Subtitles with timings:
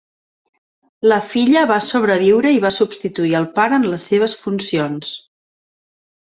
[1.11, 5.15] La filla va sobreviure i va substituir el pare en les seves funcions.